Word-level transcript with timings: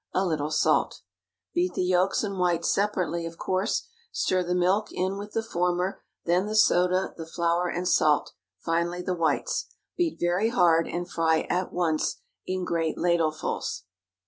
A 0.15 0.25
little 0.25 0.49
salt. 0.49 1.01
Beat 1.53 1.75
the 1.75 1.83
yolks 1.83 2.23
and 2.23 2.39
whites 2.39 2.71
separately, 2.73 3.27
of 3.27 3.37
course; 3.37 3.85
stir 4.11 4.41
the 4.41 4.55
milk 4.55 4.91
in 4.91 5.15
with 5.19 5.33
the 5.33 5.43
former, 5.43 6.01
then 6.25 6.47
the 6.47 6.55
soda, 6.55 7.13
the 7.17 7.27
flour, 7.27 7.67
and 7.69 7.87
salt, 7.87 8.33
finally 8.57 9.03
the 9.03 9.13
whites. 9.13 9.67
Beat 9.97 10.19
very 10.19 10.49
hard, 10.49 10.87
and 10.87 11.07
fry 11.07 11.41
at 11.51 11.71
once, 11.71 12.15
in 12.47 12.65
great 12.65 12.97
ladlefuls. 12.97 13.83